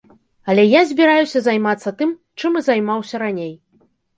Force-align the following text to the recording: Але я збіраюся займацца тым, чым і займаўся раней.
Але 0.53 0.63
я 0.69 0.81
збіраюся 0.91 1.43
займацца 1.49 1.95
тым, 2.01 2.17
чым 2.39 2.59
і 2.63 2.67
займаўся 2.71 3.25
раней. 3.27 3.53